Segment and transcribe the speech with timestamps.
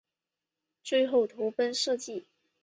[0.81, 2.25] 最后投奔杜弢。